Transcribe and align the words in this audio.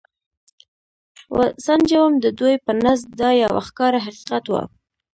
و 1.35 1.37
سنجوم، 1.65 2.11
د 2.23 2.25
دوی 2.39 2.55
په 2.65 2.71
نزد 2.83 3.09
دا 3.21 3.29
یو 3.43 3.53
ښکاره 3.67 3.99
حقیقت 4.05 4.45
و. 4.49 4.53